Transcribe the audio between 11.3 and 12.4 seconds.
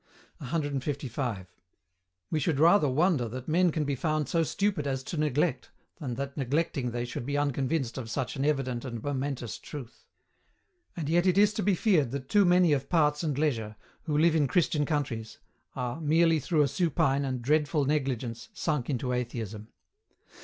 is to be feared that